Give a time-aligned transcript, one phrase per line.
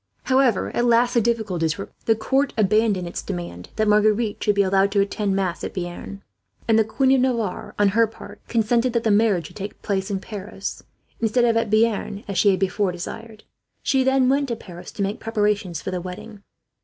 [0.23, 2.07] However, at last the difficulties were removed.
[2.07, 6.23] The court abandoned its demand that Marguerite should be allowed to attend mass at Bearn;
[6.67, 10.09] and the Queen of Navarre, on her part, consented that the marriage should take place
[10.09, 10.81] at Paris,
[11.19, 13.43] instead of at Bearn as she had before desired.
[13.83, 16.41] She then went to Paris to make preparations for the wedding.